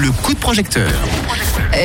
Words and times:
le 0.00 0.10
coup 0.12 0.32
de 0.32 0.38
projecteur. 0.38 0.90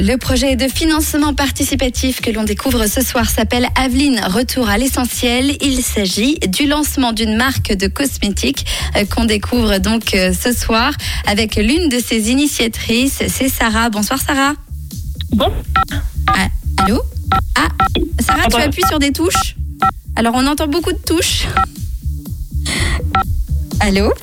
Le 0.02 0.16
projet 0.16 0.56
de 0.56 0.68
financement 0.68 1.34
participatif 1.34 2.22
que 2.22 2.32
l'on 2.32 2.44
découvre 2.44 2.86
ce 2.88 3.02
soir 3.02 3.30
s'appelle 3.30 3.68
Aveline 3.76 4.22
Retour 4.26 4.70
à 4.70 4.78
l'essentiel. 4.78 5.58
Il 5.62 5.82
s'agit 5.84 6.40
du 6.48 6.66
lancement 6.66 7.12
d'une 7.12 7.36
marque 7.36 7.74
de 7.74 7.88
cosmétiques 7.88 8.66
euh, 8.96 9.04
qu'on 9.06 9.26
découvre 9.26 9.80
donc 9.80 10.14
euh, 10.16 10.34
ce 10.34 10.54
soir 10.54 10.94
avec 11.28 11.56
l'une 11.58 11.90
de 11.90 12.00
ses 12.00 12.32
initiatrices, 12.32 13.22
c'est 13.28 13.50
Sarah. 13.50 13.90
Bonsoir 13.90 14.20
Sarah. 14.20 14.54
Bon, 15.32 15.52
Ah, 16.28 16.48
allô? 16.86 17.02
Ah, 17.56 17.68
Sarah, 18.20 18.48
tu 18.50 18.56
appuies 18.62 18.88
sur 18.88 19.00
des 19.00 19.12
touches? 19.12 19.56
Alors 20.16 20.36
on 20.36 20.48
entend 20.48 20.68
beaucoup 20.68 20.94
de 20.94 21.00
touches. 21.06 21.48
Allô? 23.82 24.14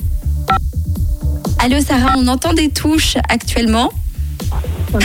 Allô 1.62 1.80
Sarah, 1.80 2.14
on 2.18 2.26
entend 2.28 2.52
des 2.54 2.70
touches 2.70 3.16
actuellement. 3.28 3.92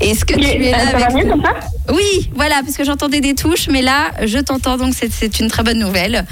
Est-ce 0.00 0.24
que 0.24 0.34
tu 0.34 0.44
es 0.64 0.70
là 0.72 0.78
euh, 0.80 0.90
ça 0.98 1.06
avec 1.06 1.24
mieux 1.26 1.32
ça? 1.42 1.54
Oui, 1.92 2.30
voilà, 2.34 2.56
parce 2.64 2.76
que 2.76 2.84
j'entendais 2.84 3.20
des 3.20 3.34
touches, 3.34 3.68
mais 3.68 3.82
là, 3.82 4.10
je 4.24 4.38
t'entends, 4.38 4.76
donc 4.76 4.94
c'est- 4.94 5.38
une 5.40 5.48
très 5.48 5.62
bonne 5.62 5.78
nouvelle. 5.78 6.24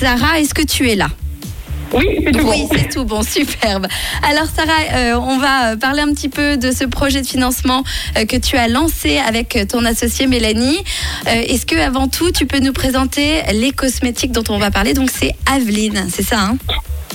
Sarah, 0.00 0.40
est-ce 0.40 0.52
que 0.52 0.62
tu 0.62 0.90
es 0.90 0.96
là? 0.96 1.08
Oui, 1.94 2.04
c'est 2.24 2.32
tout 2.32 2.38
Oui, 2.46 2.62
bon. 2.64 2.68
c'est 2.76 2.88
tout 2.90 3.04
bon, 3.04 3.22
superbe. 3.22 3.86
Alors 4.28 4.44
Sarah, 4.54 4.72
euh, 4.94 5.14
on 5.14 5.38
va 5.38 5.70
euh, 5.72 5.76
parler 5.76 6.02
un 6.02 6.12
petit 6.12 6.28
peu 6.28 6.58
de 6.58 6.70
ce 6.70 6.84
projet 6.84 7.22
de 7.22 7.26
financement 7.26 7.82
euh, 8.18 8.26
que 8.26 8.36
tu 8.36 8.56
as 8.58 8.68
lancé 8.68 9.16
avec 9.18 9.56
ton 9.70 9.84
associée 9.86 10.26
Mélanie. 10.26 10.76
Euh, 11.28 11.30
Est-ce 11.48 11.64
que 11.64 11.76
avant 11.76 12.08
tout, 12.08 12.30
tu 12.30 12.44
peux 12.44 12.58
nous 12.58 12.74
présenter 12.74 13.40
les 13.54 13.70
cosmétiques 13.70 14.32
dont 14.32 14.44
on 14.50 14.58
va 14.58 14.70
parler? 14.70 14.92
Donc 14.92 15.08
c'est 15.10 15.34
Aveline, 15.50 16.08
c'est 16.12 16.24
ça 16.24 16.38
hein? 16.40 16.58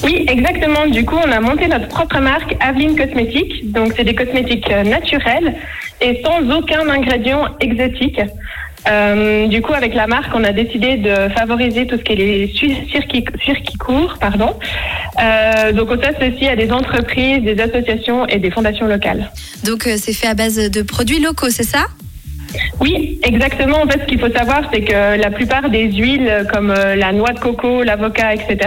Oui, 0.03 0.25
exactement. 0.27 0.85
Du 0.87 1.05
coup, 1.05 1.15
on 1.15 1.31
a 1.31 1.39
monté 1.39 1.67
notre 1.67 1.87
propre 1.87 2.19
marque 2.19 2.55
Aveline 2.59 2.95
Cosmétiques. 2.95 3.71
Donc, 3.71 3.93
c'est 3.95 4.03
des 4.03 4.15
cosmétiques 4.15 4.69
euh, 4.69 4.83
naturels 4.83 5.55
et 6.01 6.21
sans 6.23 6.49
aucun 6.49 6.87
ingrédient 6.89 7.47
exotique. 7.59 8.19
Euh, 8.89 9.47
du 9.47 9.61
coup, 9.61 9.73
avec 9.73 9.93
la 9.95 10.07
marque, 10.07 10.35
on 10.35 10.43
a 10.43 10.51
décidé 10.51 10.97
de 10.97 11.29
favoriser 11.29 11.87
tout 11.87 11.97
ce 11.97 12.03
qui 12.03 12.13
est 12.13 12.15
les 12.15 12.53
circuits, 12.91 13.23
circuits 13.45 13.77
courts, 13.77 14.17
pardon. 14.19 14.55
Euh, 15.21 15.71
donc, 15.71 15.89
on 15.91 16.01
s'associe 16.01 16.51
à 16.51 16.55
des 16.55 16.71
entreprises, 16.71 17.43
des 17.43 17.59
associations 17.61 18.27
et 18.27 18.39
des 18.39 18.51
fondations 18.51 18.87
locales. 18.87 19.31
Donc 19.63 19.87
euh, 19.87 19.95
c'est 19.97 20.13
fait 20.13 20.27
à 20.27 20.33
base 20.33 20.55
de 20.69 20.81
produits 20.81 21.19
locaux, 21.19 21.49
c'est 21.49 21.63
ça? 21.63 21.85
Oui, 22.79 23.19
exactement. 23.23 23.81
En 23.81 23.87
fait, 23.87 24.01
ce 24.01 24.05
qu'il 24.05 24.19
faut 24.19 24.29
savoir, 24.29 24.61
c'est 24.71 24.81
que 24.81 25.17
la 25.19 25.31
plupart 25.31 25.69
des 25.69 25.91
huiles, 25.91 26.45
comme 26.51 26.69
euh, 26.69 26.95
la 26.95 27.11
noix 27.11 27.31
de 27.31 27.39
coco, 27.39 27.83
l'avocat, 27.83 28.35
etc., 28.35 28.57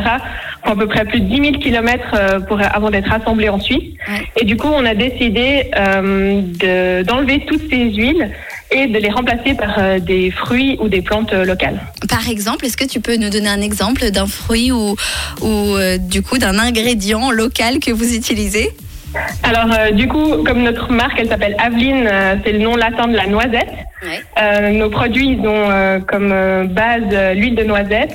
font 0.66 0.72
à 0.72 0.76
peu 0.76 0.86
près 0.86 1.04
plus 1.04 1.20
de 1.20 1.26
10 1.26 1.36
000 1.36 1.52
kilomètres 1.58 2.14
pour, 2.48 2.60
avant 2.60 2.90
d'être 2.90 3.12
assemblées 3.12 3.48
en 3.48 3.60
Suisse. 3.60 3.94
Ouais. 4.08 4.26
Et 4.40 4.44
du 4.44 4.56
coup, 4.56 4.68
on 4.68 4.84
a 4.84 4.94
décidé 4.94 5.70
euh, 5.76 6.40
de- 6.42 7.02
d'enlever 7.04 7.44
toutes 7.46 7.68
ces 7.70 7.84
huiles 7.90 8.30
et 8.70 8.86
de 8.88 8.98
les 8.98 9.10
remplacer 9.10 9.54
par 9.54 9.76
euh, 9.78 9.98
des 10.00 10.30
fruits 10.30 10.76
ou 10.80 10.88
des 10.88 11.00
plantes 11.02 11.32
euh, 11.32 11.44
locales. 11.44 11.78
Par 12.08 12.28
exemple, 12.28 12.64
est-ce 12.66 12.76
que 12.76 12.84
tu 12.84 13.00
peux 13.00 13.16
nous 13.16 13.30
donner 13.30 13.48
un 13.48 13.60
exemple 13.60 14.10
d'un 14.10 14.26
fruit 14.26 14.72
ou, 14.72 14.96
ou 15.40 15.46
euh, 15.76 15.98
du 15.98 16.20
coup 16.22 16.38
d'un 16.38 16.58
ingrédient 16.58 17.30
local 17.30 17.78
que 17.78 17.92
vous 17.92 18.14
utilisez? 18.14 18.70
Alors, 19.44 19.72
euh, 19.72 19.92
du 19.92 20.08
coup, 20.08 20.42
comme 20.44 20.62
notre 20.62 20.90
marque, 20.92 21.18
elle 21.18 21.28
s'appelle 21.28 21.56
Aveline, 21.58 22.06
euh, 22.10 22.34
c'est 22.44 22.52
le 22.52 22.58
nom 22.58 22.76
latin 22.76 23.06
de 23.06 23.16
la 23.16 23.26
noisette. 23.26 23.70
Ouais. 24.02 24.20
Euh, 24.42 24.70
nos 24.72 24.90
produits, 24.90 25.38
ils 25.40 25.46
ont 25.46 25.70
euh, 25.70 26.00
comme 26.00 26.30
euh, 26.32 26.64
base 26.64 27.02
euh, 27.12 27.32
l'huile 27.32 27.54
de 27.54 27.62
noisette, 27.62 28.12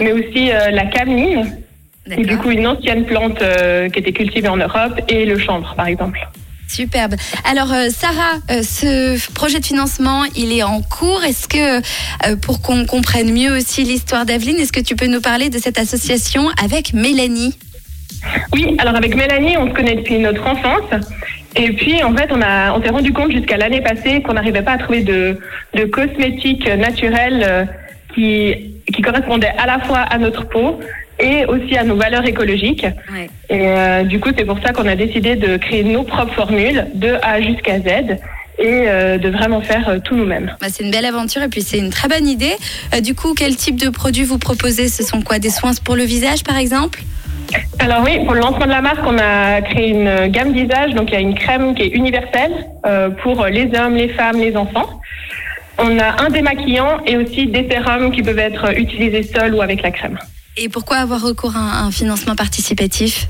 mais 0.00 0.12
aussi 0.12 0.52
euh, 0.52 0.70
la 0.70 0.84
est 0.84 1.63
du 2.06 2.36
coup 2.38 2.50
une 2.50 2.66
ancienne 2.66 3.04
plante 3.04 3.40
euh, 3.42 3.88
qui 3.88 3.98
était 4.00 4.12
cultivée 4.12 4.48
en 4.48 4.56
Europe, 4.56 5.00
et 5.08 5.24
le 5.24 5.38
chanvre, 5.38 5.74
par 5.74 5.86
exemple. 5.86 6.20
Superbe. 6.68 7.14
Alors 7.48 7.72
euh, 7.72 7.88
Sarah, 7.90 8.38
euh, 8.50 8.62
ce 8.62 9.32
projet 9.32 9.60
de 9.60 9.66
financement, 9.66 10.24
il 10.34 10.52
est 10.52 10.62
en 10.62 10.80
cours. 10.80 11.22
Est-ce 11.22 11.46
que, 11.46 11.78
euh, 11.78 12.36
pour 12.36 12.62
qu'on 12.62 12.86
comprenne 12.86 13.32
mieux 13.32 13.56
aussi 13.56 13.84
l'histoire 13.84 14.24
d'Aveline, 14.24 14.56
est-ce 14.56 14.72
que 14.72 14.80
tu 14.80 14.96
peux 14.96 15.06
nous 15.06 15.20
parler 15.20 15.50
de 15.50 15.58
cette 15.58 15.78
association 15.78 16.48
avec 16.64 16.94
Mélanie? 16.94 17.56
Oui, 18.54 18.74
alors 18.78 18.96
avec 18.96 19.14
Mélanie, 19.14 19.56
on 19.58 19.68
se 19.68 19.74
connaît 19.74 19.96
depuis 19.96 20.18
notre 20.18 20.46
enfance. 20.46 20.90
Et 21.56 21.70
puis, 21.72 22.02
en 22.02 22.16
fait, 22.16 22.30
on, 22.32 22.40
a, 22.40 22.72
on 22.72 22.82
s'est 22.82 22.88
rendu 22.88 23.12
compte 23.12 23.30
jusqu'à 23.30 23.56
l'année 23.56 23.82
passée 23.82 24.22
qu'on 24.22 24.32
n'arrivait 24.32 24.62
pas 24.62 24.72
à 24.72 24.78
trouver 24.78 25.02
de, 25.02 25.38
de 25.74 25.84
cosmétiques 25.84 26.66
naturels 26.66 27.44
euh, 27.46 27.64
qui, 28.14 28.74
qui 28.92 29.02
correspondaient 29.02 29.54
à 29.58 29.66
la 29.66 29.78
fois 29.80 30.00
à 30.00 30.18
notre 30.18 30.48
peau 30.48 30.80
et 31.18 31.44
aussi 31.46 31.76
à 31.76 31.84
nos 31.84 31.96
valeurs 31.96 32.26
écologiques. 32.26 32.86
Ouais. 33.12 33.28
Et 33.48 33.66
euh, 33.68 34.02
du 34.04 34.20
coup, 34.20 34.30
c'est 34.36 34.44
pour 34.44 34.58
ça 34.60 34.72
qu'on 34.72 34.86
a 34.86 34.96
décidé 34.96 35.36
de 35.36 35.56
créer 35.56 35.84
nos 35.84 36.02
propres 36.02 36.34
formules, 36.34 36.86
de 36.94 37.16
A 37.22 37.40
jusqu'à 37.40 37.78
Z, 37.78 38.18
et 38.58 38.84
euh, 38.86 39.18
de 39.18 39.30
vraiment 39.30 39.60
faire 39.60 39.88
euh, 39.88 39.98
tout 39.98 40.14
nous-mêmes. 40.14 40.56
Bah, 40.60 40.68
c'est 40.70 40.84
une 40.84 40.90
belle 40.90 41.06
aventure 41.06 41.42
et 41.42 41.48
puis 41.48 41.62
c'est 41.62 41.78
une 41.78 41.90
très 41.90 42.08
bonne 42.08 42.28
idée. 42.28 42.54
Euh, 42.94 43.00
du 43.00 43.14
coup, 43.14 43.34
quel 43.34 43.56
type 43.56 43.76
de 43.80 43.88
produits 43.88 44.24
vous 44.24 44.38
proposez? 44.38 44.88
Ce 44.88 45.02
sont 45.02 45.22
quoi? 45.22 45.38
Des 45.40 45.50
soins 45.50 45.72
pour 45.84 45.96
le 45.96 46.04
visage, 46.04 46.44
par 46.44 46.56
exemple? 46.56 47.02
Alors 47.78 48.02
oui, 48.04 48.24
pour 48.24 48.34
le 48.34 48.40
lancement 48.40 48.64
de 48.64 48.70
la 48.70 48.80
marque, 48.80 49.04
on 49.04 49.18
a 49.18 49.60
créé 49.60 49.88
une 49.90 50.28
gamme 50.28 50.52
visage. 50.52 50.94
Donc 50.94 51.10
il 51.10 51.14
y 51.14 51.16
a 51.16 51.20
une 51.20 51.34
crème 51.34 51.74
qui 51.74 51.82
est 51.82 51.88
universelle 51.88 52.52
euh, 52.86 53.10
pour 53.10 53.44
les 53.46 53.70
hommes, 53.76 53.96
les 53.96 54.08
femmes, 54.08 54.38
les 54.38 54.56
enfants. 54.56 55.00
On 55.78 55.98
a 55.98 56.22
un 56.22 56.30
démaquillant 56.30 57.00
et 57.04 57.16
aussi 57.16 57.46
des 57.48 57.68
sérums 57.68 58.12
qui 58.12 58.22
peuvent 58.22 58.38
être 58.38 58.78
utilisés 58.78 59.24
seuls 59.24 59.54
ou 59.54 59.62
avec 59.62 59.82
la 59.82 59.90
crème. 59.90 60.18
Et 60.56 60.68
pourquoi 60.68 60.98
avoir 60.98 61.20
recours 61.20 61.56
à 61.56 61.84
un, 61.84 61.90
financement 61.90 62.36
participatif 62.36 63.26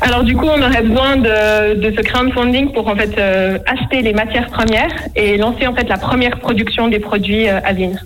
Alors 0.00 0.24
du 0.24 0.34
coup, 0.34 0.46
on 0.46 0.62
aurait 0.62 0.82
besoin 0.82 1.16
de, 1.16 1.74
de 1.74 1.94
ce 1.94 2.00
crowdfunding 2.00 2.72
pour 2.72 2.88
en 2.88 2.96
fait 2.96 3.18
euh, 3.18 3.58
acheter 3.66 4.00
les 4.00 4.14
matières 4.14 4.48
premières 4.48 4.92
et 5.14 5.36
lancer 5.36 5.66
en 5.66 5.74
fait 5.74 5.88
la 5.88 5.98
première 5.98 6.38
production 6.38 6.88
des 6.88 7.00
produits 7.00 7.48
euh, 7.48 7.60
Avine. 7.64 8.00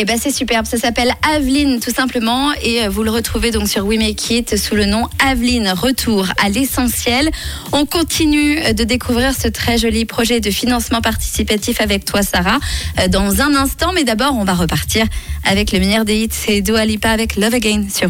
Eh 0.00 0.04
ben 0.04 0.16
c'est 0.16 0.30
superbe, 0.30 0.64
ça 0.64 0.78
s'appelle 0.78 1.12
Aveline 1.28 1.80
tout 1.80 1.90
simplement. 1.90 2.52
Et 2.62 2.84
euh, 2.84 2.88
vous 2.88 3.02
le 3.02 3.10
retrouvez 3.10 3.50
donc 3.50 3.68
sur 3.68 3.84
We 3.84 3.98
Make 3.98 4.30
It 4.30 4.56
sous 4.56 4.76
le 4.76 4.84
nom 4.84 5.08
Aveline 5.18 5.70
Retour 5.70 6.28
à 6.40 6.48
l'essentiel. 6.50 7.28
On 7.72 7.84
continue 7.84 8.60
euh, 8.60 8.72
de 8.74 8.84
découvrir 8.84 9.34
ce 9.34 9.48
très 9.48 9.76
joli 9.76 10.04
projet 10.04 10.38
de 10.38 10.52
financement 10.52 11.00
participatif 11.00 11.80
avec 11.80 12.04
toi 12.04 12.22
Sarah 12.22 12.60
euh, 13.00 13.08
dans 13.08 13.40
un 13.40 13.56
instant. 13.56 13.90
Mais 13.92 14.04
d'abord 14.04 14.36
on 14.36 14.44
va 14.44 14.54
repartir 14.54 15.04
avec 15.44 15.72
le 15.72 15.80
meilleur 15.80 16.04
des 16.04 16.14
hits, 16.22 16.28
c'est 16.30 16.60
Dua 16.60 16.84
Lipa 16.84 17.10
avec 17.10 17.34
Love 17.34 17.54
Again 17.54 17.86
sur 17.92 18.06